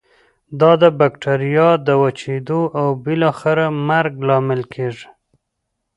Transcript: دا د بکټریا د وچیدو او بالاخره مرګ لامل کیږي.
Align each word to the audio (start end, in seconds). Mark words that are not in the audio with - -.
دا 0.59 0.71
د 0.81 0.83
بکټریا 0.99 1.69
د 1.87 1.89
وچیدو 2.03 2.61
او 2.79 2.87
بالاخره 3.03 3.65
مرګ 3.89 4.13
لامل 4.27 4.61
کیږي. 4.73 5.07